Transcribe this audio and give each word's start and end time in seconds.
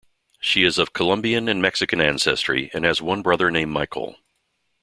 She 0.39 0.63
is 0.63 0.79
of 0.79 0.93
Colombian 0.93 1.47
and 1.47 1.61
Mexican 1.61 2.01
ancestry, 2.01 2.71
and 2.73 2.85
has 2.85 3.03
one 3.03 3.21
brother 3.21 3.51
named 3.51 3.71
Michael. 3.71 4.15